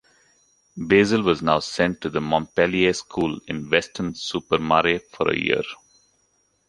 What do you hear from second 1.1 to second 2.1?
was now sent to